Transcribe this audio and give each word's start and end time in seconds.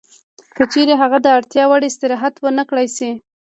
که 0.55 0.63
چېرې 0.73 0.93
هغه 1.01 1.17
د 1.21 1.27
اړتیا 1.37 1.63
وړ 1.67 1.81
استراحت 1.89 2.35
ونه 2.39 2.63
کړای 2.69 2.87
شي 2.97 3.11